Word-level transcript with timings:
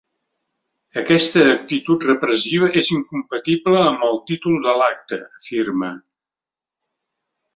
“Aquesta 1.01 1.41
actitud 1.49 2.05
repressiva 2.09 2.69
és 2.81 2.89
incompatible 2.95 3.83
amb 3.91 4.07
el 4.09 4.17
títol 4.31 4.57
de 4.65 4.75
l’acte”, 4.81 5.21
afirma. 5.43 5.91